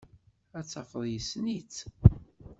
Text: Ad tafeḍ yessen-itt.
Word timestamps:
Ad 0.57 0.65
tafeḍ 0.65 1.03
yessen-itt. 1.11 1.77